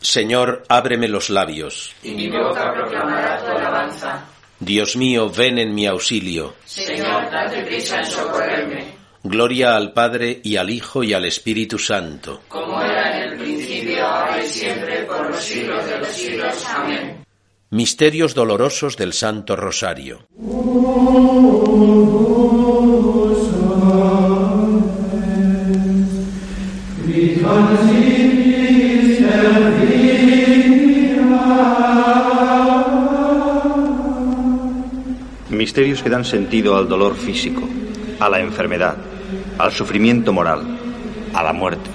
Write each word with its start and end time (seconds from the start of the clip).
Señor, 0.00 0.64
ábreme 0.68 1.08
los 1.08 1.30
labios. 1.30 1.94
Y 2.02 2.12
mi 2.12 2.30
boca 2.30 2.72
proclamará 2.72 3.38
tu 3.40 3.46
alabanza. 3.46 4.24
Dios 4.60 4.96
mío, 4.96 5.28
ven 5.28 5.58
en 5.58 5.74
mi 5.74 5.86
auxilio. 5.86 6.54
Señor, 6.64 7.30
date 7.30 7.64
prisa 7.64 7.98
en 7.98 8.06
socorrerme. 8.06 9.02
Gloria 9.24 9.76
al 9.76 9.92
Padre 9.92 10.40
y 10.42 10.56
al 10.56 10.70
Hijo 10.70 11.02
y 11.02 11.12
al 11.12 11.24
Espíritu 11.24 11.78
Santo. 11.78 12.42
Como 12.48 12.80
era 12.82 13.16
en 13.16 13.32
el 13.32 13.38
principio, 13.38 14.06
ahora 14.06 14.42
y 14.42 14.48
siempre, 14.48 15.04
por 15.04 15.30
los 15.30 15.42
siglos 15.42 15.84
de 15.86 15.98
los 15.98 16.08
siglos. 16.08 16.66
Amén. 16.74 17.24
Misterios 17.70 18.34
dolorosos 18.34 18.96
del 18.96 19.12
Santo 19.12 19.56
Rosario. 19.56 20.26
Misterios 35.50 36.02
que 36.02 36.10
dan 36.10 36.24
sentido 36.24 36.76
al 36.76 36.88
dolor 36.88 37.14
físico, 37.14 37.62
a 38.18 38.28
la 38.28 38.40
enfermedad, 38.40 38.96
al 39.58 39.70
sufrimiento 39.72 40.32
moral, 40.32 40.78
a 41.34 41.42
la 41.42 41.52
muerte. 41.52 41.88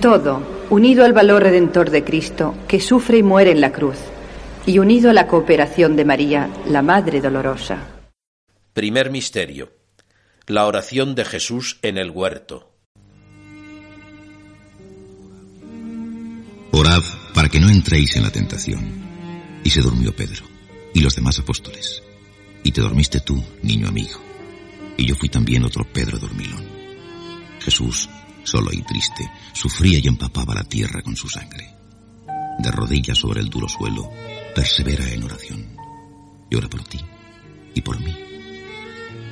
Todo 0.00 0.56
unido 0.70 1.04
al 1.04 1.12
valor 1.12 1.42
redentor 1.42 1.90
de 1.90 2.04
Cristo, 2.04 2.54
que 2.66 2.80
sufre 2.80 3.18
y 3.18 3.22
muere 3.22 3.50
en 3.50 3.60
la 3.60 3.72
cruz, 3.72 3.98
y 4.66 4.78
unido 4.78 5.10
a 5.10 5.12
la 5.12 5.26
cooperación 5.26 5.96
de 5.96 6.04
María, 6.04 6.50
la 6.68 6.82
Madre 6.82 7.20
Dolorosa. 7.20 7.78
Primer 8.72 9.10
misterio. 9.10 9.70
La 10.46 10.66
oración 10.66 11.14
de 11.14 11.24
Jesús 11.24 11.78
en 11.82 11.98
el 11.98 12.10
huerto. 12.10 12.75
Orad 16.78 17.02
para 17.32 17.48
que 17.48 17.58
no 17.58 17.70
entréis 17.70 18.16
en 18.16 18.22
la 18.22 18.30
tentación. 18.30 18.84
Y 19.64 19.70
se 19.70 19.80
durmió 19.80 20.14
Pedro 20.14 20.44
y 20.92 21.00
los 21.00 21.16
demás 21.16 21.38
apóstoles. 21.38 22.02
Y 22.62 22.70
te 22.70 22.82
dormiste 22.82 23.20
tú, 23.20 23.42
niño 23.62 23.88
amigo. 23.88 24.20
Y 24.98 25.06
yo 25.06 25.14
fui 25.14 25.30
también 25.30 25.64
otro 25.64 25.90
Pedro 25.90 26.18
dormilón. 26.18 26.68
Jesús, 27.60 28.10
solo 28.44 28.70
y 28.74 28.82
triste, 28.82 29.26
sufría 29.54 29.98
y 30.02 30.06
empapaba 30.06 30.54
la 30.54 30.64
tierra 30.64 31.00
con 31.00 31.16
su 31.16 31.30
sangre. 31.30 31.66
De 32.58 32.70
rodillas 32.70 33.16
sobre 33.16 33.40
el 33.40 33.48
duro 33.48 33.70
suelo, 33.70 34.10
persevera 34.54 35.10
en 35.10 35.24
oración. 35.24 35.76
Llora 36.50 36.68
por 36.68 36.84
ti 36.84 37.00
y 37.74 37.80
por 37.80 37.98
mí. 38.00 38.14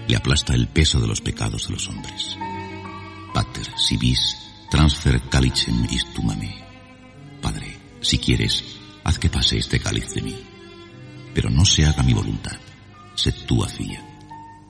Y 0.09 0.15
aplasta 0.15 0.55
el 0.55 0.69
peso 0.69 0.98
de 0.98 1.09
los 1.09 1.20
pecados 1.20 1.67
de 1.67 1.75
los 1.75 1.89
hombres. 1.89 2.39
Pater, 3.34 3.69
si 3.77 3.98
vis, 3.98 4.34
transfer 4.70 5.20
calicem 5.28 5.84
istumame. 5.91 6.63
Si 8.05 8.19
quieres, 8.19 8.62
haz 9.02 9.19
que 9.19 9.30
pase 9.30 9.56
este 9.56 9.80
cáliz 9.80 10.12
de 10.12 10.20
mí. 10.20 10.36
Pero 11.34 11.48
no 11.48 11.64
se 11.64 11.86
haga 11.86 12.02
mi 12.02 12.12
voluntad, 12.12 12.56
sé 13.14 13.33
tú 13.33 13.64
hacía, 13.64 14.05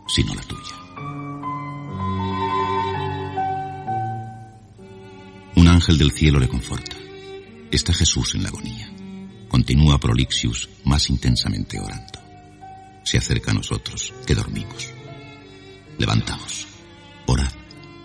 sino 0.07 0.33
la 0.37 0.43
tuya. 0.43 0.77
Un 5.57 5.67
ángel 5.67 5.99
del 5.99 6.13
cielo 6.13 6.39
le 6.39 6.49
conforta. 6.49 6.97
Está 7.73 7.93
Jesús 7.93 8.37
en 8.37 8.45
la 8.45 8.51
agonía. 8.51 8.89
Continúa 9.49 9.99
Prolixius 9.99 10.69
más 10.85 11.11
intensamente 11.11 11.81
orando. 11.81 12.21
Se 13.03 13.19
acerca 13.19 13.51
a 13.51 13.55
nosotros, 13.55 14.15
que 14.25 14.37
dormimos. 14.37 14.89
Levantaos, 15.99 16.69
orad, 17.27 17.53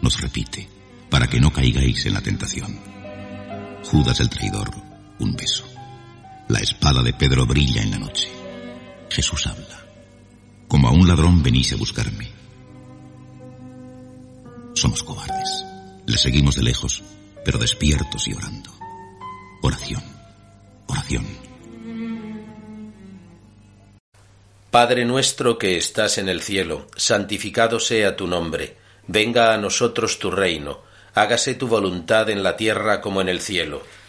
nos 0.02 0.20
repite, 0.22 0.68
para 1.08 1.28
que 1.28 1.40
no 1.40 1.54
caigáis 1.54 2.04
en 2.08 2.14
la 2.14 2.22
tentación. 2.22 2.80
Judas 3.84 4.20
el 4.20 4.30
traidor, 4.30 4.89
un 5.20 5.36
beso. 5.36 5.66
La 6.48 6.60
espada 6.60 7.04
de 7.04 7.14
Pedro 7.14 7.46
brilla 7.46 7.82
en 7.82 7.92
la 7.92 8.00
noche. 8.00 8.30
Jesús 9.10 9.46
habla. 9.48 9.86
Como 10.68 10.88
a 10.88 10.92
un 10.92 11.08
ladrón 11.08 11.44
venís 11.44 11.74
a 11.74 11.78
buscarme. 11.78 12.32
Somos 14.74 15.04
cobardes. 15.04 15.66
Le 16.06 16.18
seguimos 16.18 16.56
de 16.56 16.64
lejos, 16.64 17.04
pero 17.46 17.60
despiertos 17.60 18.28
y 18.28 18.34
orando. 18.34 18.72
Oración. 19.62 20.04
Oración. 20.88 21.26
Padre 24.72 25.04
nuestro 25.06 25.58
que 25.58 25.78
estás 25.78 26.20
en 26.20 26.30
el 26.30 26.42
cielo, 26.42 26.88
santificado 26.96 27.80
sea 27.80 28.16
tu 28.16 28.28
nombre. 28.28 28.78
Venga 29.08 29.54
a 29.54 29.58
nosotros 29.58 30.20
tu 30.20 30.30
reino. 30.30 30.82
Hágase 31.16 31.56
tu 31.56 31.68
voluntad 31.68 32.30
en 32.30 32.44
la 32.44 32.56
tierra 32.56 33.02
como 33.02 33.22
en 33.22 33.30
el 33.30 33.42
cielo. 33.42 33.82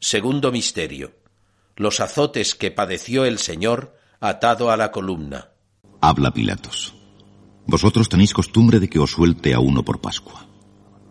Segundo 0.00 0.52
misterio. 0.52 1.12
Los 1.76 1.98
azotes 1.98 2.54
que 2.54 2.70
padeció 2.70 3.24
el 3.24 3.38
Señor 3.38 3.96
atado 4.20 4.70
a 4.70 4.76
la 4.76 4.92
columna. 4.92 5.50
Habla 6.00 6.30
Pilatos. 6.32 6.94
Vosotros 7.66 8.08
tenéis 8.08 8.32
costumbre 8.32 8.78
de 8.78 8.88
que 8.88 9.00
os 9.00 9.10
suelte 9.10 9.54
a 9.54 9.60
uno 9.60 9.84
por 9.84 10.00
Pascua. 10.00 10.46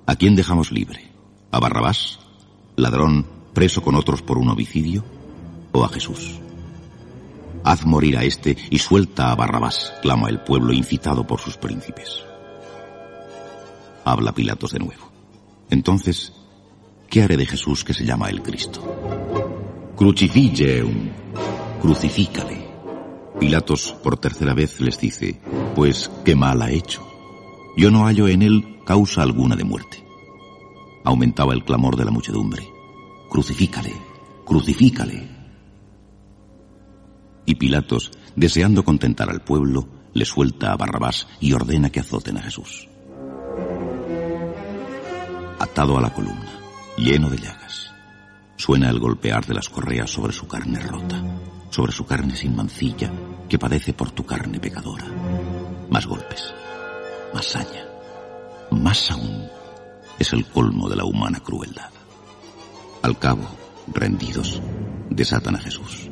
¿A 0.05 0.15
quién 0.15 0.37
dejamos 0.37 0.71
libre? 0.71 1.11
¿A 1.51 1.59
Barrabás, 1.59 2.19
ladrón 2.77 3.27
preso 3.53 3.81
con 3.81 3.95
otros 3.95 4.21
por 4.21 4.37
un 4.37 4.49
homicidio? 4.49 5.03
¿O 5.73 5.83
a 5.83 5.89
Jesús? 5.89 6.39
Haz 7.65 7.85
morir 7.85 8.17
a 8.17 8.23
este 8.23 8.55
y 8.69 8.79
suelta 8.79 9.31
a 9.31 9.35
Barrabás, 9.35 9.93
clama 10.01 10.29
el 10.29 10.39
pueblo 10.39 10.71
incitado 10.71 11.27
por 11.27 11.41
sus 11.41 11.57
príncipes. 11.57 12.23
Habla 14.05 14.31
Pilatos 14.31 14.71
de 14.71 14.79
nuevo. 14.79 15.11
Entonces, 15.69 16.31
¿qué 17.09 17.23
haré 17.23 17.37
de 17.37 17.45
Jesús 17.45 17.83
que 17.83 17.93
se 17.93 18.05
llama 18.05 18.29
el 18.29 18.41
Cristo? 18.41 18.81
Crucifígeum, 19.95 21.09
crucifícale. 21.81 22.67
Pilatos 23.39 23.95
por 24.03 24.17
tercera 24.17 24.53
vez 24.53 24.79
les 24.81 24.99
dice, 24.99 25.39
pues 25.75 26.09
qué 26.25 26.35
mal 26.35 26.61
ha 26.61 26.71
hecho. 26.71 27.07
Yo 27.75 27.91
no 27.91 28.05
hallo 28.05 28.27
en 28.27 28.41
él 28.41 28.79
causa 28.85 29.21
alguna 29.21 29.55
de 29.55 29.63
muerte. 29.63 30.03
Aumentaba 31.03 31.53
el 31.53 31.63
clamor 31.63 31.95
de 31.95 32.05
la 32.05 32.11
muchedumbre. 32.11 32.67
Crucifícale, 33.29 33.93
crucifícale. 34.45 35.29
Y 37.45 37.55
Pilatos, 37.55 38.11
deseando 38.35 38.83
contentar 38.83 39.29
al 39.29 39.41
pueblo, 39.41 39.87
le 40.13 40.25
suelta 40.25 40.71
a 40.71 40.77
Barrabás 40.77 41.27
y 41.39 41.53
ordena 41.53 41.89
que 41.91 41.99
azoten 41.99 42.37
a 42.37 42.41
Jesús. 42.41 42.89
Atado 45.59 45.97
a 45.97 46.01
la 46.01 46.13
columna, 46.13 46.56
lleno 46.97 47.29
de 47.29 47.37
llagas, 47.37 47.93
suena 48.55 48.89
el 48.89 48.99
golpear 48.99 49.45
de 49.45 49.53
las 49.53 49.69
correas 49.69 50.09
sobre 50.09 50.33
su 50.33 50.47
carne 50.47 50.79
rota, 50.79 51.23
sobre 51.69 51.91
su 51.91 52.05
carne 52.05 52.35
sin 52.35 52.55
mancilla, 52.55 53.11
que 53.47 53.59
padece 53.59 53.93
por 53.93 54.11
tu 54.11 54.25
carne 54.25 54.59
pecadora. 54.59 55.05
Más 55.89 56.07
golpes, 56.07 56.53
más 57.33 57.45
saña, 57.45 57.85
más 58.71 59.11
aún 59.11 59.47
es 60.17 60.33
el 60.33 60.45
colmo 60.47 60.89
de 60.89 60.95
la 60.95 61.05
humana 61.05 61.39
crueldad. 61.39 61.91
Al 63.03 63.19
cabo, 63.19 63.47
rendidos, 63.93 64.59
desatan 65.11 65.55
a 65.55 65.59
Jesús, 65.59 66.09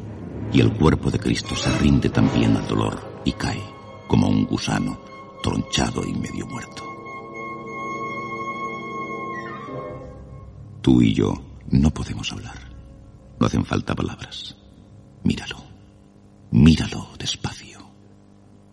y 0.54 0.62
el 0.62 0.72
cuerpo 0.72 1.10
de 1.10 1.20
Cristo 1.20 1.56
se 1.56 1.76
rinde 1.80 2.10
también 2.10 2.56
al 2.56 2.68
dolor 2.68 3.22
y 3.26 3.32
cae, 3.34 3.62
como 4.08 4.28
un 4.28 4.46
gusano, 4.46 5.00
tronchado 5.42 6.06
y 6.06 6.14
medio 6.14 6.46
muerto. 6.46 6.85
Tú 10.86 11.02
y 11.02 11.16
yo 11.16 11.34
no 11.72 11.90
podemos 11.90 12.32
hablar. 12.32 12.60
No 13.40 13.48
hacen 13.48 13.66
falta 13.66 13.96
palabras. 13.96 14.56
Míralo. 15.24 15.58
Míralo 16.52 17.10
despacio. 17.18 17.80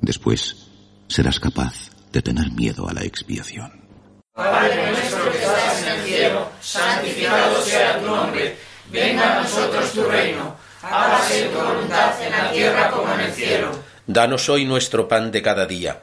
Después 0.02 0.68
serás 1.08 1.40
capaz 1.40 1.90
de 2.12 2.20
tener 2.20 2.52
miedo 2.52 2.86
a 2.86 2.92
la 2.92 3.02
expiación. 3.02 3.72
Padre 4.34 4.90
nuestro 4.90 5.32
que 5.32 5.38
estás 5.38 5.82
en 5.82 5.88
el 5.88 6.04
cielo, 6.04 6.48
santificado 6.60 7.62
sea 7.62 7.98
tu 7.98 8.04
nombre. 8.04 8.58
Venga 8.90 9.38
a 9.38 9.42
nosotros 9.44 9.92
tu 9.92 10.02
reino. 10.02 10.54
Hágase 10.82 11.48
tu 11.48 11.58
voluntad 11.58 12.22
en 12.22 12.30
la 12.30 12.52
tierra 12.52 12.90
como 12.90 13.10
en 13.14 13.20
el 13.20 13.32
cielo. 13.32 13.70
Danos 14.06 14.50
hoy 14.50 14.66
nuestro 14.66 15.08
pan 15.08 15.32
de 15.32 15.40
cada 15.40 15.64
día. 15.64 16.02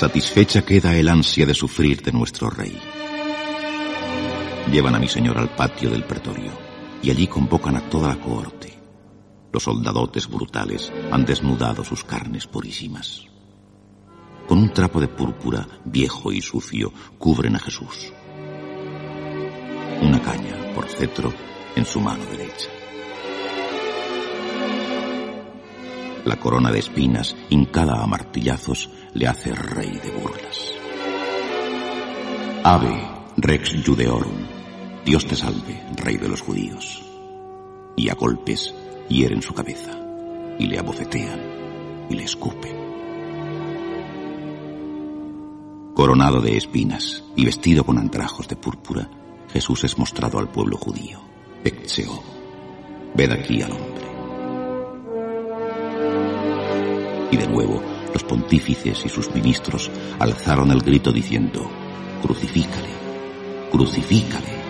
Satisfecha 0.00 0.62
queda 0.62 0.96
el 0.96 1.10
ansia 1.10 1.44
de 1.44 1.52
sufrir 1.52 2.00
de 2.00 2.10
nuestro 2.10 2.48
rey. 2.48 2.74
Llevan 4.72 4.94
a 4.94 4.98
mi 4.98 5.08
señor 5.08 5.36
al 5.36 5.54
patio 5.54 5.90
del 5.90 6.04
pretorio 6.04 6.52
y 7.02 7.10
allí 7.10 7.26
convocan 7.26 7.76
a 7.76 7.82
toda 7.90 8.08
la 8.08 8.18
cohorte. 8.18 8.78
Los 9.52 9.64
soldadotes 9.64 10.26
brutales 10.26 10.90
han 11.12 11.26
desnudado 11.26 11.84
sus 11.84 12.02
carnes 12.02 12.46
purísimas. 12.46 13.26
Con 14.48 14.56
un 14.56 14.72
trapo 14.72 15.02
de 15.02 15.08
púrpura 15.08 15.68
viejo 15.84 16.32
y 16.32 16.40
sucio 16.40 16.94
cubren 17.18 17.56
a 17.56 17.58
Jesús. 17.58 18.10
Una 20.00 20.22
caña 20.22 20.72
por 20.74 20.88
cetro 20.88 21.30
en 21.76 21.84
su 21.84 22.00
mano 22.00 22.24
derecha. 22.24 22.70
La 26.24 26.36
corona 26.36 26.70
de 26.70 26.80
espinas, 26.80 27.34
hincada 27.48 28.02
a 28.02 28.06
martillazos, 28.06 28.90
le 29.14 29.26
hace 29.26 29.54
rey 29.54 29.90
de 29.90 30.10
burlas. 30.10 30.74
Ave, 32.62 33.00
rex 33.38 33.74
judeorum, 33.84 34.46
Dios 35.04 35.26
te 35.26 35.34
salve, 35.34 35.82
rey 35.96 36.18
de 36.18 36.28
los 36.28 36.42
judíos. 36.42 37.02
Y 37.96 38.10
a 38.10 38.14
golpes 38.14 38.74
hieren 39.08 39.40
su 39.40 39.54
cabeza, 39.54 39.92
y 40.58 40.66
le 40.66 40.78
abofetean, 40.78 41.40
y 42.10 42.14
le 42.14 42.24
escupen. 42.24 42.76
Coronado 45.94 46.40
de 46.40 46.56
espinas 46.56 47.24
y 47.34 47.46
vestido 47.46 47.84
con 47.84 47.98
andrajos 47.98 48.46
de 48.46 48.56
púrpura, 48.56 49.08
Jesús 49.52 49.84
es 49.84 49.98
mostrado 49.98 50.38
al 50.38 50.48
pueblo 50.48 50.76
judío. 50.76 51.20
Exeo, 51.64 52.22
ved 53.14 53.32
aquí 53.32 53.62
al 53.62 53.72
hombre. 53.72 54.09
Y 57.30 57.36
de 57.36 57.46
nuevo 57.46 57.82
los 58.12 58.24
pontífices 58.24 59.04
y 59.04 59.08
sus 59.08 59.32
ministros 59.34 59.90
alzaron 60.18 60.70
el 60.70 60.80
grito 60.80 61.12
diciendo, 61.12 61.70
crucifícale, 62.22 62.90
crucifícale. 63.70 64.60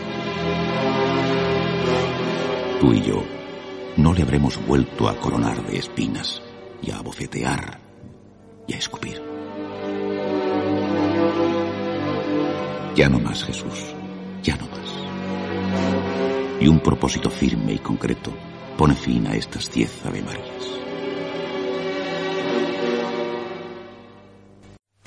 Tú 2.81 2.93
y 2.93 3.03
yo 3.03 3.23
no 3.97 4.13
le 4.15 4.23
habremos 4.23 4.65
vuelto 4.67 5.09
a 5.09 5.17
coronar 5.17 5.67
de 5.67 5.79
espinas 5.79 6.41
y 6.83 6.91
a 6.91 6.99
abofetear 6.99 7.81
y 8.67 8.75
a 8.75 8.79
escupir. 8.79 9.21
Ya 12.95 13.09
no 13.09 13.19
más, 13.19 13.45
Jesús, 13.45 13.95
ya 14.43 14.57
no 14.57 14.67
más. 14.67 16.61
Y 16.61 16.69
un 16.69 16.81
propósito 16.81 17.31
firme 17.31 17.75
y 17.75 17.79
concreto 17.79 18.33
pone 18.77 18.95
fin 18.95 19.27
a 19.27 19.35
estas 19.35 19.71
diez 19.73 20.05
Ave 20.05 20.23
Marías. 20.23 20.90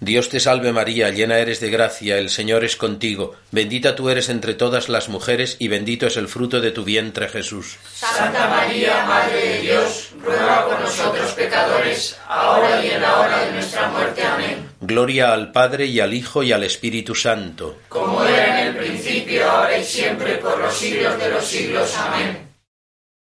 Dios 0.00 0.28
te 0.28 0.40
salve 0.40 0.72
María, 0.72 1.08
llena 1.08 1.38
eres 1.38 1.60
de 1.60 1.70
gracia, 1.70 2.18
el 2.18 2.28
Señor 2.28 2.64
es 2.64 2.76
contigo, 2.76 3.34
bendita 3.50 3.96
tú 3.96 4.10
eres 4.10 4.28
entre 4.28 4.52
todas 4.52 4.90
las 4.90 5.08
mujeres, 5.08 5.56
y 5.58 5.68
bendito 5.68 6.06
es 6.06 6.18
el 6.18 6.28
fruto 6.28 6.60
de 6.60 6.70
tu 6.70 6.84
vientre 6.84 7.28
Jesús. 7.28 7.78
Santa 7.94 8.46
María, 8.48 9.06
Madre 9.06 9.48
de 9.48 9.60
Dios, 9.62 10.10
ruega 10.22 10.66
por 10.66 10.80
nosotros 10.80 11.32
pecadores, 11.32 12.18
ahora 12.28 12.84
y 12.84 12.90
en 12.90 13.00
la 13.00 13.20
hora 13.20 13.46
de 13.46 13.52
nuestra 13.52 13.88
muerte. 13.88 14.22
Amén. 14.22 14.68
Gloria 14.82 15.32
al 15.32 15.50
Padre 15.50 15.86
y 15.86 15.98
al 16.00 16.12
Hijo 16.12 16.42
y 16.42 16.52
al 16.52 16.64
Espíritu 16.64 17.14
Santo. 17.14 17.78
Como 17.88 18.22
era 18.22 18.60
en 18.60 18.66
el 18.68 18.76
principio, 18.76 19.50
ahora 19.50 19.78
y 19.78 19.84
siempre, 19.84 20.36
por 20.36 20.58
los 20.58 20.74
siglos 20.74 21.18
de 21.18 21.30
los 21.30 21.44
siglos. 21.44 21.96
Amén. 21.96 22.50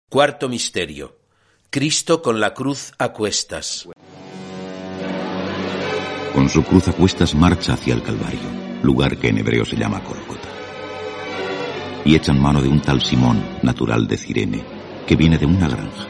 Cuarto 0.09 0.49
Misterio. 0.49 1.17
Cristo 1.69 2.23
con 2.23 2.39
la 2.39 2.55
cruz 2.55 2.93
a 2.99 3.13
cuestas. 3.13 3.89
Con 6.35 6.49
su 6.49 6.63
cruz 6.63 6.87
a 6.87 6.93
cuestas 6.93 7.35
marcha 7.35 7.73
hacia 7.73 7.93
el 7.93 8.03
Calvario, 8.03 8.41
lugar 8.83 9.17
que 9.19 9.29
en 9.29 9.39
hebreo 9.39 9.65
se 9.65 9.77
llama 9.77 10.01
Golgota. 10.01 10.49
Y 12.05 12.15
echan 12.15 12.41
mano 12.41 12.63
de 12.63 12.69
un 12.69 12.81
tal 12.81 13.03
Simón, 13.03 13.43
natural 13.63 14.07
de 14.07 14.17
Cirene, 14.17 14.65
que 15.07 15.17
viene 15.17 15.39
de 15.39 15.47
una 15.47 15.69
granja, 15.69 16.07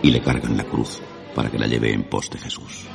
y 0.00 0.10
le 0.10 0.20
cargan 0.20 0.56
la 0.56 0.64
cruz 0.64 1.00
para 1.34 1.50
que 1.50 1.58
la 1.58 1.66
lleve 1.66 1.92
en 1.92 2.04
pos 2.04 2.30
de 2.30 2.38
Jesús. 2.38 2.86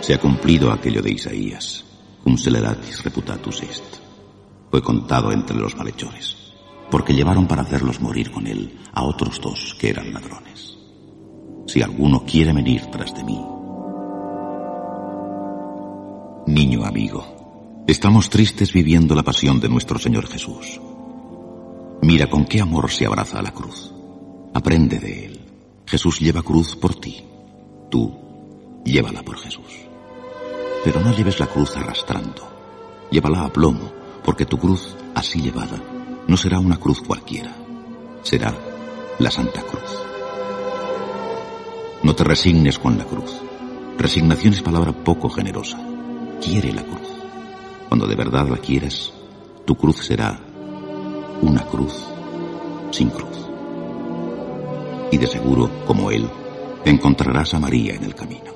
Se 0.00 0.14
ha 0.14 0.20
cumplido 0.20 0.72
aquello 0.72 1.00
de 1.00 1.12
Isaías, 1.12 1.84
cum 2.24 2.36
celeratis 2.36 3.04
reputatus 3.04 3.62
est. 3.62 3.84
Fue 4.70 4.82
contado 4.82 5.30
entre 5.30 5.56
los 5.56 5.76
malhechores, 5.76 6.36
porque 6.90 7.14
llevaron 7.14 7.46
para 7.46 7.62
hacerlos 7.62 8.00
morir 8.00 8.32
con 8.32 8.46
él 8.48 8.80
a 8.92 9.04
otros 9.04 9.40
dos 9.40 9.76
que 9.78 9.90
eran 9.90 10.12
ladrones. 10.12 10.73
Si 11.66 11.82
alguno 11.82 12.24
quiere 12.24 12.52
venir 12.52 12.86
tras 12.86 13.14
de 13.14 13.24
mí. 13.24 13.40
Niño 16.46 16.84
amigo, 16.84 17.84
estamos 17.86 18.28
tristes 18.28 18.72
viviendo 18.72 19.14
la 19.14 19.22
pasión 19.22 19.60
de 19.60 19.68
nuestro 19.68 19.98
Señor 19.98 20.26
Jesús. 20.26 20.80
Mira 22.02 22.28
con 22.28 22.44
qué 22.44 22.60
amor 22.60 22.90
se 22.90 23.06
abraza 23.06 23.38
a 23.38 23.42
la 23.42 23.52
cruz. 23.52 23.92
Aprende 24.52 24.98
de 24.98 25.24
él. 25.26 25.40
Jesús 25.86 26.20
lleva 26.20 26.42
cruz 26.42 26.76
por 26.76 26.94
ti. 26.94 27.24
Tú, 27.90 28.12
llévala 28.84 29.22
por 29.22 29.38
Jesús. 29.38 29.88
Pero 30.84 31.00
no 31.00 31.16
lleves 31.16 31.40
la 31.40 31.46
cruz 31.46 31.76
arrastrando. 31.76 32.46
Llévala 33.10 33.44
a 33.44 33.52
plomo, 33.52 33.90
porque 34.22 34.44
tu 34.44 34.58
cruz, 34.58 34.96
así 35.14 35.40
llevada, 35.40 35.82
no 36.28 36.36
será 36.36 36.58
una 36.58 36.76
cruz 36.76 37.00
cualquiera. 37.00 37.54
Será 38.22 38.54
la 39.18 39.30
Santa 39.30 39.62
Cruz. 39.62 40.13
No 42.04 42.14
te 42.14 42.22
resignes 42.22 42.78
con 42.78 42.98
la 42.98 43.04
cruz. 43.04 43.40
Resignación 43.96 44.52
es 44.52 44.60
palabra 44.60 44.92
poco 44.92 45.30
generosa. 45.30 45.78
Quiere 46.38 46.70
la 46.70 46.82
cruz. 46.82 47.08
Cuando 47.88 48.06
de 48.06 48.14
verdad 48.14 48.46
la 48.46 48.58
quieras, 48.58 49.10
tu 49.64 49.74
cruz 49.74 50.04
será 50.04 50.38
una 51.40 51.62
cruz 51.62 52.04
sin 52.90 53.08
cruz. 53.08 53.48
Y 55.12 55.16
de 55.16 55.26
seguro, 55.26 55.70
como 55.86 56.10
Él, 56.10 56.28
encontrarás 56.84 57.54
a 57.54 57.58
María 57.58 57.94
en 57.94 58.04
el 58.04 58.14
camino. 58.14 58.52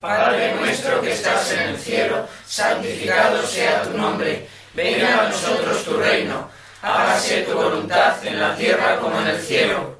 Padre 0.00 0.56
nuestro 0.56 1.00
que 1.00 1.12
estás 1.12 1.52
en 1.52 1.68
el 1.68 1.76
cielo, 1.76 2.26
santificado 2.44 3.40
sea 3.46 3.84
tu 3.84 3.96
nombre. 3.96 4.48
Venga 4.74 5.26
a 5.26 5.28
nosotros 5.28 5.84
tu 5.84 5.92
reino. 5.96 6.48
Hágase 6.82 7.42
tu 7.42 7.54
voluntad 7.54 8.16
en 8.26 8.40
la 8.40 8.56
tierra 8.56 8.98
como 8.98 9.20
en 9.20 9.28
el 9.28 9.38
cielo. 9.38 9.99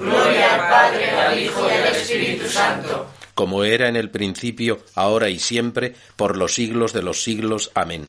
Gloria 0.00 0.54
al 0.54 0.70
Padre, 0.70 1.10
al 1.10 1.38
Hijo 1.38 1.68
y 1.68 1.72
al 1.72 1.94
Espíritu 1.94 2.48
Santo. 2.48 3.06
Como 3.34 3.64
era 3.64 3.88
en 3.88 3.96
el 3.96 4.10
principio, 4.10 4.80
ahora 4.94 5.28
y 5.28 5.38
siempre, 5.38 5.94
por 6.16 6.36
los 6.36 6.54
siglos 6.54 6.92
de 6.92 7.02
los 7.02 7.22
siglos. 7.22 7.70
Amén. 7.74 8.06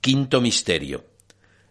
Quinto 0.00 0.40
Misterio. 0.40 1.04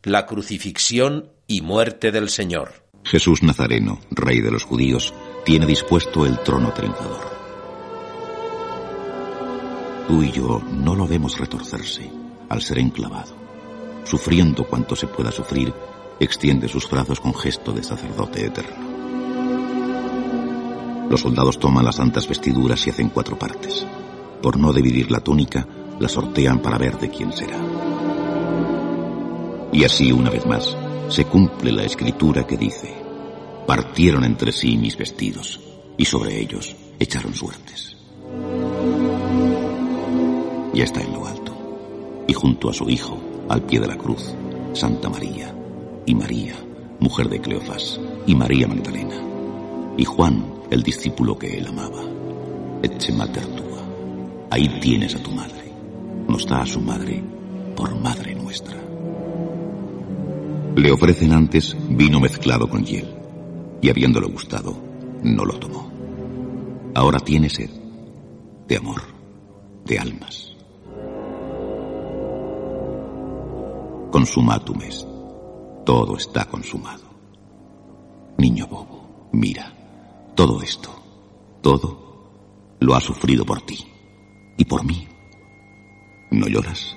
La 0.04 0.26
crucifixión 0.26 1.30
y 1.45 1.62
muerte 1.62 2.12
del 2.12 2.30
Señor. 2.30 2.86
Jesús 3.04 3.43
Nazareno, 3.43 4.00
Rey 4.12 4.39
de 4.39 4.52
los 4.52 4.63
judíos, 4.63 5.13
tiene 5.43 5.65
dispuesto 5.65 6.26
el 6.26 6.39
trono 6.39 6.71
triunfador. 6.71 7.32
Tú 10.08 10.24
y 10.24 10.32
yo 10.32 10.62
no 10.71 10.95
lo 10.95 11.08
vemos 11.08 11.38
retorcerse 11.38 12.10
al 12.50 12.62
ser 12.62 12.80
enclavado. 12.80 13.36
Sufriendo 14.06 14.65
cuanto 14.67 14.95
se 14.95 15.08
pueda 15.08 15.32
sufrir, 15.32 15.74
extiende 16.19 16.67
sus 16.67 16.89
brazos 16.89 17.19
con 17.19 17.34
gesto 17.34 17.71
de 17.71 17.84
sacerdote 17.84 18.45
eterno. 18.45 18.90
Los 21.12 21.19
soldados 21.19 21.60
toman 21.60 21.84
las 21.84 21.97
santas 21.97 22.26
vestiduras 22.26 22.88
y 22.88 22.89
hacen 22.89 23.10
cuatro 23.10 23.38
partes. 23.38 23.86
Por 24.41 24.58
no 24.58 24.71
dividir 24.71 25.12
la 25.12 25.19
túnica, 25.19 25.67
la 26.00 26.08
sortean 26.08 26.62
para 26.62 26.78
ver 26.78 26.97
de 26.97 27.10
quién 27.10 27.34
será. 27.34 27.58
Y 29.74 29.84
así, 29.84 30.13
una 30.13 30.30
vez 30.30 30.45
más, 30.45 30.74
se 31.10 31.26
cumple 31.26 31.74
la 31.74 31.84
escritura 31.84 32.47
que 32.47 32.56
dice, 32.56 32.95
partieron 33.67 34.24
entre 34.24 34.54
sí 34.54 34.78
mis 34.78 34.95
vestidos, 34.95 35.60
y 35.97 36.06
sobre 36.06 36.39
ellos 36.39 36.78
echaron 36.97 37.34
suertes. 37.34 37.97
Ya 40.74 40.86
está 40.86 41.02
en 41.02 41.12
lo 41.12 41.28
alto, 41.28 42.24
y 42.26 42.32
junto 42.32 42.69
a 42.69 42.74
su 42.74 42.89
hijo, 42.89 43.19
al 43.50 43.63
pie 43.63 43.82
de 43.82 43.88
la 43.88 43.97
cruz, 43.97 44.34
Santa 44.71 45.10
María, 45.10 45.54
y 46.06 46.15
María, 46.15 46.56
mujer 47.02 47.28
de 47.28 47.41
Cleofás, 47.41 48.00
y 48.26 48.34
María 48.34 48.65
Magdalena, 48.69 49.31
y 50.02 50.04
Juan, 50.04 50.44
el 50.72 50.82
discípulo 50.82 51.38
que 51.38 51.60
él 51.60 51.68
amaba. 51.68 52.02
Etche 52.82 53.14
mater 53.14 53.46
tua. 53.46 53.84
Ahí 54.50 54.68
tienes 54.80 55.14
a 55.14 55.22
tu 55.22 55.30
madre. 55.30 55.72
Nos 56.28 56.48
da 56.48 56.64
a 56.64 56.66
su 56.66 56.82
madre 56.82 57.24
por 57.76 57.94
madre 58.00 58.34
nuestra. 58.34 58.78
Le 60.76 60.92
ofrecen 60.92 61.34
antes 61.34 61.78
vino 61.88 62.20
mezclado 62.20 62.68
con 62.68 62.84
hiel, 62.84 63.14
y 63.80 63.92
habiéndolo 63.92 64.28
gustado, 64.32 64.76
no 65.22 65.46
lo 65.46 65.60
tomó. 65.60 65.92
Ahora 66.96 67.20
tiene 67.20 67.48
sed 67.48 67.70
de 68.68 68.78
amor, 68.78 69.04
de 69.86 70.00
almas. 70.00 70.52
Consumatum 74.12 74.82
est. 74.82 75.08
Todo 75.86 76.18
está 76.18 76.46
consumado. 76.46 77.04
Niño 78.40 78.66
bobo, 78.66 79.30
mira, 79.32 79.74
todo 80.36 80.62
esto, 80.62 80.89
todo 81.62 82.02
lo 82.80 82.96
ha 82.96 83.02
sufrido 83.02 83.46
por 83.46 83.62
ti 83.65 83.91
y 84.58 84.65
por 84.65 84.84
mí. 84.84 85.08
¿No 86.32 86.48
lloras? 86.48 86.96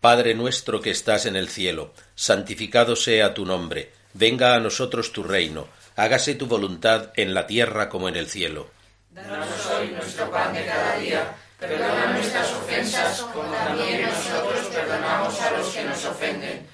Padre 0.00 0.34
nuestro 0.34 0.82
que 0.82 0.90
estás 0.90 1.24
en 1.24 1.34
el 1.34 1.48
cielo, 1.48 1.94
santificado 2.14 2.94
sea 2.94 3.32
tu 3.32 3.46
nombre, 3.46 3.90
venga 4.12 4.54
a 4.54 4.60
nosotros 4.60 5.12
tu 5.12 5.22
reino, 5.22 5.66
hágase 5.96 6.34
tu 6.34 6.46
voluntad 6.46 7.12
en 7.16 7.32
la 7.32 7.46
tierra 7.46 7.88
como 7.88 8.10
en 8.10 8.16
el 8.16 8.26
cielo. 8.26 8.68
Danos 9.10 9.48
hoy 9.78 9.88
nuestro 9.92 10.30
pan 10.30 10.52
de 10.52 10.66
cada 10.66 10.98
día, 10.98 11.34
perdona 11.58 12.12
nuestras 12.12 12.52
ofensas 12.52 13.20
como 13.32 13.50
también 13.50 14.02
nosotros 14.02 14.66
perdonamos 14.74 15.40
a 15.40 15.50
los 15.52 15.68
que 15.68 15.84
nos 15.84 16.04
ofenden. 16.04 16.73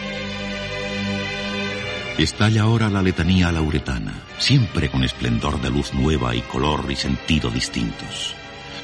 Estalla 2.17 2.63
ahora 2.63 2.89
la 2.89 3.01
letanía 3.01 3.51
lauretana, 3.51 4.13
siempre 4.37 4.91
con 4.91 5.03
esplendor 5.03 5.59
de 5.61 5.71
luz 5.71 5.93
nueva 5.93 6.35
y 6.35 6.41
color 6.41 6.85
y 6.91 6.95
sentido 6.95 7.49
distintos. 7.49 8.35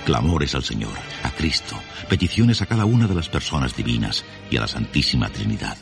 clamores 0.06 0.56
al 0.56 0.64
Señor, 0.64 0.94
a 1.24 1.32
Cristo, 1.32 1.76
peticiones 2.08 2.62
a 2.62 2.66
cada 2.66 2.86
una 2.86 3.08
de 3.08 3.14
las 3.14 3.28
personas 3.28 3.76
divinas 3.76 4.24
y 4.50 4.56
a 4.56 4.62
la 4.62 4.68
Santísima 4.68 5.30
Trinidad. 5.30 5.78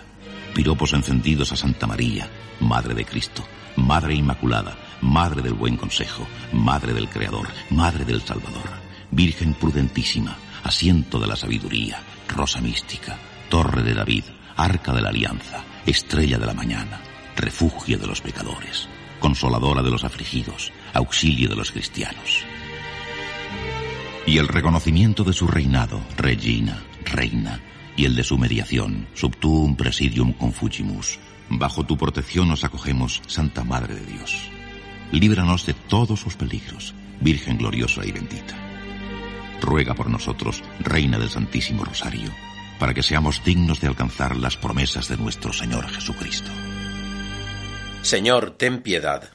Piropos 0.55 0.93
encendidos 0.93 1.51
a 1.51 1.55
Santa 1.55 1.85
María, 1.85 2.27
Madre 2.59 2.95
de 2.95 3.05
Cristo, 3.05 3.45
Madre 3.75 4.15
Inmaculada, 4.15 4.75
Madre 5.01 5.43
del 5.43 5.53
Buen 5.53 5.77
Consejo, 5.77 6.27
Madre 6.51 6.93
del 6.93 7.07
Creador, 7.07 7.47
Madre 7.69 8.03
del 8.03 8.21
Salvador, 8.21 8.69
Virgen 9.11 9.53
prudentísima, 9.53 10.35
asiento 10.63 11.19
de 11.19 11.27
la 11.27 11.35
sabiduría, 11.35 12.01
Rosa 12.27 12.59
mística, 12.59 13.17
Torre 13.49 13.83
de 13.83 13.93
David, 13.93 14.23
Arca 14.57 14.91
de 14.91 15.01
la 15.01 15.09
Alianza, 15.09 15.63
Estrella 15.85 16.39
de 16.39 16.45
la 16.47 16.53
Mañana, 16.53 16.99
Refugio 17.35 17.97
de 17.97 18.07
los 18.07 18.21
pecadores, 18.21 18.87
Consoladora 19.19 19.83
de 19.83 19.91
los 19.91 20.03
afligidos, 20.03 20.71
Auxilio 20.93 21.49
de 21.49 21.55
los 21.55 21.71
cristianos. 21.71 22.45
Y 24.25 24.37
el 24.37 24.47
reconocimiento 24.47 25.23
de 25.23 25.33
su 25.33 25.47
reinado, 25.47 26.01
Regina, 26.17 26.83
Reina, 27.03 27.59
y 27.97 28.05
el 28.05 28.15
de 28.15 28.23
su 28.23 28.37
mediación, 28.37 29.07
Subtuum 29.13 29.75
Presidium 29.75 30.33
Confugimus, 30.33 31.19
bajo 31.49 31.85
tu 31.85 31.97
protección 31.97 32.47
nos 32.47 32.63
acogemos, 32.63 33.21
Santa 33.27 33.63
Madre 33.63 33.95
de 33.95 34.05
Dios. 34.05 34.49
Líbranos 35.11 35.65
de 35.65 35.73
todos 35.73 36.19
sus 36.19 36.35
peligros, 36.35 36.93
Virgen 37.21 37.57
gloriosa 37.57 38.05
y 38.05 38.11
bendita. 38.11 38.55
Ruega 39.61 39.93
por 39.93 40.09
nosotros, 40.09 40.63
Reina 40.79 41.17
del 41.17 41.29
Santísimo 41.29 41.85
Rosario, 41.85 42.29
para 42.79 42.93
que 42.93 43.03
seamos 43.03 43.43
dignos 43.43 43.79
de 43.79 43.87
alcanzar 43.87 44.35
las 44.35 44.57
promesas 44.57 45.07
de 45.07 45.17
nuestro 45.17 45.53
Señor 45.53 45.87
Jesucristo. 45.87 46.51
Señor, 48.05 48.51
ten 48.51 48.83
piedad. 48.83 49.34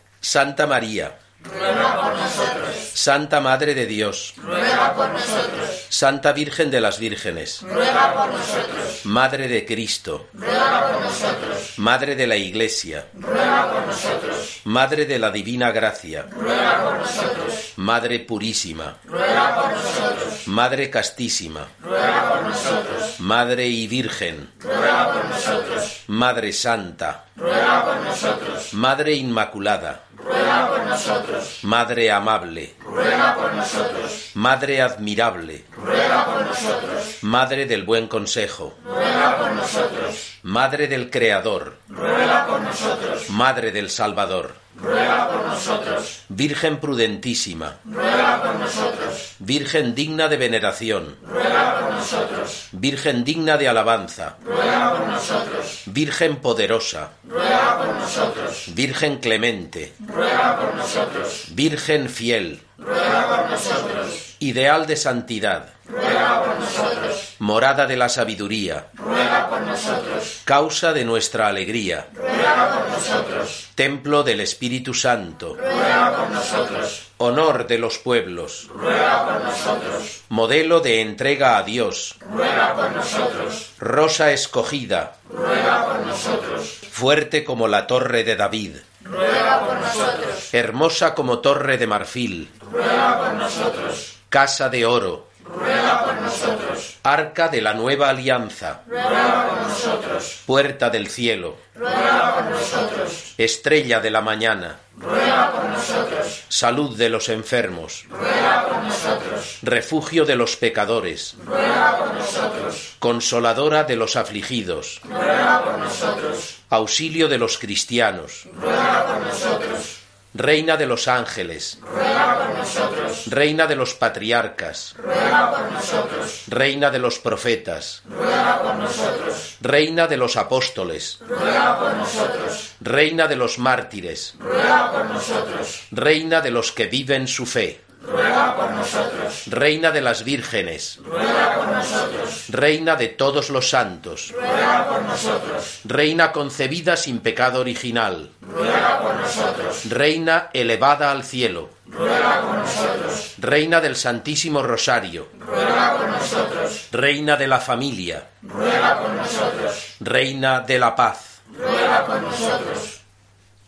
Santa 0.21 0.67
María. 0.67 1.17
Ruega 1.43 1.99
por 1.99 2.13
nosotros. 2.13 2.75
Santa 2.93 3.41
Madre 3.41 3.73
de 3.73 3.87
Dios. 3.87 4.35
Ruega 4.37 4.93
por 4.93 5.09
nosotros. 5.09 5.85
Santa 5.89 6.31
Virgen 6.33 6.69
de 6.69 6.79
las 6.79 6.99
Vírgenes. 6.99 7.63
Ruega 7.63 8.13
por 8.13 8.31
nosotros. 8.31 9.05
Madre 9.05 9.47
de 9.47 9.65
Cristo. 9.65 10.27
Ruega 10.33 10.91
por 10.91 11.01
nosotros. 11.01 11.73
Madre 11.77 12.15
de 12.15 12.27
la 12.27 12.35
Iglesia. 12.35 13.07
Ruega 13.15 13.71
por 13.71 13.87
nosotros. 13.87 14.61
Madre 14.65 15.05
de 15.05 15.17
la 15.17 15.31
Divina 15.31 15.71
Gracia. 15.71 16.27
Ruega 16.29 16.83
por 16.83 16.97
nosotros. 16.99 17.73
Madre 17.77 18.19
purísima. 18.19 18.97
Ruega 19.05 19.55
por 19.55 19.71
nosotros. 19.71 20.47
Madre 20.47 20.89
castísima. 20.91 21.67
Ruega 21.81 22.29
por 22.29 22.43
nosotros. 22.43 23.19
Madre 23.19 23.65
y 23.65 23.87
Virgen. 23.87 24.51
Ruega 24.59 25.13
por 25.13 25.25
nosotros. 25.25 26.03
Madre 26.07 26.53
Santa. 26.53 27.25
Ruega 27.35 27.85
por 27.85 27.95
nosotros. 28.01 28.73
Madre 28.73 29.13
Inmaculada. 29.13 30.03
Ruega 30.23 30.67
por 30.69 30.85
nosotros. 30.85 31.59
Madre 31.63 32.11
amable. 32.11 32.75
Ruega 32.83 33.35
por 33.35 33.53
nosotros. 33.53 34.31
Madre 34.35 34.81
admirable. 34.81 35.65
Ruega 35.75 36.25
por 36.25 36.45
nosotros. 36.45 37.17
Madre 37.21 37.65
del 37.65 37.83
buen 37.83 38.07
consejo. 38.07 38.73
Ruega 38.85 39.37
por 39.37 39.51
nosotros. 39.51 40.37
Madre 40.43 40.87
del 40.87 41.09
Creador. 41.09 41.77
Ruega 41.89 42.45
por 42.47 42.61
nosotros. 42.61 43.29
Madre 43.29 43.71
del 43.71 43.89
Salvador. 43.89 44.60
Ruega 44.75 45.29
por 45.29 45.45
nosotros. 45.45 46.21
Virgen 46.29 46.77
prudentísima. 46.79 47.77
Ruega 47.85 48.41
por 48.41 48.55
nosotros. 48.55 49.35
Virgen 49.39 49.93
digna 49.93 50.27
de 50.27 50.37
veneración. 50.37 51.17
Ruega 51.23 51.79
por 51.79 51.93
nosotros. 51.93 52.67
Virgen 52.71 53.23
digna 53.23 53.57
de 53.57 53.67
alabanza. 53.67 54.37
Ruega 54.43 54.91
por 54.91 55.07
nosotros. 55.07 55.81
Virgen 55.85 56.37
poderosa. 56.37 57.11
Ruega 57.27 57.77
por 57.77 57.95
nosotros. 57.95 58.63
Virgen 58.67 59.17
clemente. 59.17 59.93
Ruega 59.99 60.57
por 60.59 60.75
nosotros. 60.75 61.45
Virgen 61.49 62.09
fiel. 62.09 62.61
Ruega 62.77 63.27
por 63.27 63.51
nosotros. 63.51 64.35
Ideal 64.39 64.87
de 64.87 64.95
santidad. 64.95 65.69
Ruega 65.87 66.43
por 66.43 66.59
nosotros. 66.59 67.35
Morada 67.39 67.85
de 67.85 67.97
la 67.97 68.09
sabiduría. 68.09 68.87
Ruega 68.95 69.49
por 69.49 69.61
nosotros. 69.61 70.41
Causa 70.45 70.93
de 70.93 71.05
nuestra 71.05 71.47
alegría. 71.47 72.07
Ruega 72.41 72.75
por 72.75 72.89
nosotros. 72.89 73.69
Templo 73.75 74.23
del 74.23 74.41
Espíritu 74.41 74.93
Santo. 74.93 75.55
Ruega 75.55 76.15
por 76.15 76.29
nosotros. 76.31 77.07
Honor 77.17 77.67
de 77.67 77.77
los 77.77 77.97
pueblos. 77.99 78.67
Ruega 78.73 79.25
por 79.25 79.43
nosotros. 79.43 80.21
Modelo 80.29 80.79
de 80.79 81.01
entrega 81.01 81.57
a 81.57 81.63
Dios. 81.63 82.15
Ruega 82.31 82.75
por 82.75 82.91
nosotros. 82.91 83.71
Rosa 83.79 84.31
escogida. 84.31 85.17
Ruega 85.29 85.85
por 85.85 86.05
nosotros. 86.05 86.79
Fuerte 86.89 87.43
como 87.43 87.67
la 87.67 87.87
torre 87.87 88.23
de 88.23 88.35
David. 88.35 88.77
Ruega 89.03 89.59
por 89.65 89.79
nosotros. 89.79 90.53
Hermosa 90.53 91.13
como 91.13 91.39
torre 91.39 91.77
de 91.77 91.87
marfil. 91.87 92.51
Ruega 92.71 93.19
por 93.19 93.33
nosotros. 93.33 94.17
Casa 94.29 94.69
de 94.69 94.85
oro. 94.85 95.30
Ruega 95.53 96.05
por 96.05 96.21
nosotros. 96.21 96.97
Arca 97.03 97.47
de 97.49 97.61
la 97.61 97.73
nueva 97.73 98.09
alianza. 98.09 98.81
Ruega 98.87 99.47
por 99.49 99.61
nosotros. 99.67 100.41
Puerta 100.45 100.89
del 100.89 101.07
cielo. 101.07 101.57
Ruega 101.75 102.35
por 102.35 102.45
nosotros. 102.45 103.33
Estrella 103.37 103.99
de 103.99 104.11
la 104.11 104.21
mañana. 104.21 104.79
Ruega 104.97 105.51
por 105.51 105.65
nosotros. 105.65 106.43
Salud 106.47 106.97
de 106.97 107.09
los 107.09 107.29
enfermos. 107.29 108.05
Ruega 108.09 108.67
por 108.67 108.83
nosotros. 108.83 109.59
Refugio 109.61 110.25
de 110.25 110.35
los 110.35 110.55
pecadores. 110.55 111.35
Ruega 111.45 111.97
por 111.97 112.13
nosotros. 112.13 112.95
Consoladora 112.99 113.83
de 113.83 113.95
los 113.95 114.15
afligidos. 114.15 115.01
Ruega 115.03 115.63
por 115.63 115.79
nosotros. 115.79 116.57
Auxilio 116.69 117.27
de 117.27 117.37
los 117.37 117.57
cristianos. 117.57 118.47
Ruega 118.53 119.05
por 119.05 119.25
nosotros. 119.25 120.00
Reina 120.33 120.77
de 120.77 120.85
los 120.85 121.09
ángeles. 121.09 121.77
Ruega 121.81 122.37
por 122.37 122.57
nosotros. 122.57 123.23
Reina 123.27 123.67
de 123.67 123.75
los 123.75 123.93
patriarcas. 123.95 124.95
Ruega 124.97 125.51
por 125.51 125.71
nosotros. 125.71 126.43
Reina 126.47 126.89
de 126.89 126.99
los 126.99 127.19
profetas. 127.19 128.01
Ruega 128.09 128.61
por 128.63 128.75
nosotros. 128.75 129.57
Reina 129.59 130.07
de 130.07 130.17
los 130.17 130.37
apóstoles. 130.37 131.19
Ruega 131.27 131.77
por 131.79 131.95
nosotros. 131.95 132.71
Reina 132.79 133.27
de 133.27 133.35
los 133.35 133.59
mártires. 133.59 134.35
Ruega 134.39 134.91
por 134.91 135.05
nosotros. 135.05 135.83
Reina 135.91 136.39
de 136.39 136.51
los 136.51 136.71
que 136.71 136.85
viven 136.85 137.27
su 137.27 137.45
fe. 137.45 137.81
Ruega 138.01 138.55
por 138.55 138.71
nosotros. 138.71 139.43
Reina 139.47 139.91
de 139.91 140.01
las 140.01 140.23
vírgenes. 140.23 140.99
Ruega 141.03 141.55
por 141.55 141.67
nosotros. 141.67 142.45
Reina 142.49 142.95
de 142.95 143.09
todos 143.09 143.49
los 143.49 143.69
santos. 143.69 144.33
Ruega 144.33 144.87
por 144.89 145.01
nosotros. 145.03 145.81
Reina 145.83 146.31
concebida 146.31 146.97
sin 146.97 147.19
pecado 147.19 147.59
original. 147.59 148.31
Ruega 148.53 149.01
por 149.01 149.15
nosotros. 149.15 149.89
Reina 149.89 150.49
elevada 150.53 151.11
al 151.11 151.23
cielo. 151.23 151.69
Ruega 151.87 152.41
por 152.41 152.57
nosotros. 152.57 153.33
Reina 153.37 153.81
del 153.81 153.95
Santísimo 153.95 154.61
Rosario. 154.61 155.29
Ruega 155.39 155.97
por 155.97 156.09
nosotros. 156.09 156.87
Reina 156.91 157.35
de 157.37 157.47
la 157.47 157.59
familia. 157.59 158.27
Ruega 158.41 158.99
por 158.99 159.09
nosotros. 159.11 159.95
Reina 159.99 160.61
de 160.61 160.79
la 160.79 160.95
paz. 160.95 161.41
Ruega 161.57 162.05
por 162.05 162.21
nosotros. 162.21 163.01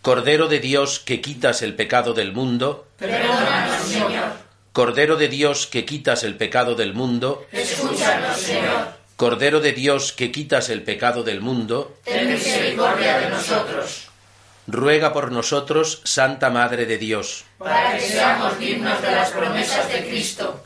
Cordero 0.02 0.48
de 0.48 0.60
Dios 0.60 1.00
que 1.00 1.22
quitas 1.22 1.62
el 1.62 1.76
pecado 1.76 2.14
del 2.14 2.34
mundo. 2.34 2.88
Perdónanos, 2.98 3.82
Señor. 3.88 4.44
Cordero 4.74 5.16
de 5.16 5.30
Dios 5.30 5.68
que 5.68 5.86
quitas 5.86 6.24
el 6.24 6.36
pecado 6.36 6.76
del 6.76 6.94
mundo. 6.94 7.46
Escúchanos, 7.52 8.38
Señor. 8.38 9.04
Cordero 9.16 9.62
de 9.62 9.72
Dios 9.72 10.12
que 10.12 10.32
quitas 10.32 10.70
el 10.70 10.82
pecado 10.82 11.24
del 11.24 11.40
mundo. 11.40 11.98
Ten 12.04 12.34
misericordia 12.34 13.20
de 13.20 13.30
nosotros, 13.30 14.10
Ruega 14.68 15.12
por 15.12 15.32
nosotros, 15.32 16.02
Santa 16.06 16.50
Madre 16.50 16.86
de 16.86 16.98
Dios. 16.98 17.46
para 17.58 17.98
que 17.98 18.02
seamos 18.02 18.58
dignos 18.60 19.02
de 19.02 19.12
las 19.12 19.32
promesas 19.32 19.90
de 19.90 20.08
Cristo. 20.08 20.64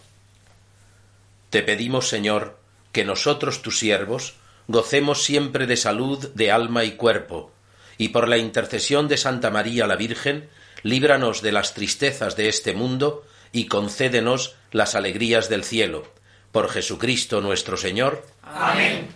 Te 1.50 1.64
pedimos, 1.64 2.08
Señor, 2.08 2.60
que 2.92 3.06
nosotros, 3.06 3.62
tus 3.62 3.80
siervos, 3.80 4.36
gocemos 4.68 5.24
siempre 5.24 5.66
de 5.66 5.78
salud 5.78 6.30
de 6.34 6.52
alma 6.52 6.84
y 6.84 6.92
cuerpo, 6.92 7.52
y 7.98 8.10
por 8.10 8.28
la 8.28 8.38
intercesión 8.38 9.08
de 9.08 9.18
Santa 9.18 9.50
María 9.50 9.88
la 9.88 9.96
Virgen, 9.96 10.50
líbranos 10.84 11.42
de 11.42 11.52
las 11.52 11.74
tristezas 11.74 12.36
de 12.36 12.50
este 12.50 12.74
mundo 12.74 13.26
y 13.52 13.66
concédenos 13.66 14.56
las 14.72 14.96
alegrías 14.96 15.50
del 15.50 15.64
cielo. 15.64 16.12
Por 16.52 16.70
Jesucristo 16.70 17.42
nuestro 17.42 17.78
Señor. 17.78 18.26
Amén. 18.44 19.08